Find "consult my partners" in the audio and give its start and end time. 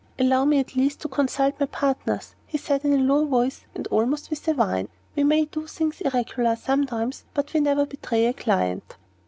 1.07-2.33